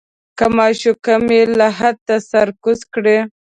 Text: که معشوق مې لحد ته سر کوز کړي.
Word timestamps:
که 0.37 0.45
معشوق 0.57 1.05
مې 1.25 1.39
لحد 1.59 1.95
ته 2.07 2.15
سر 2.29 2.47
کوز 2.63 2.79
کړي. 2.93 3.17